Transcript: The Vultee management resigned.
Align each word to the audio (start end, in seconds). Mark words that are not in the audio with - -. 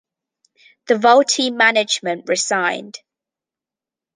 The 0.87 0.95
Vultee 0.97 1.51
management 1.53 2.27
resigned. 2.27 2.97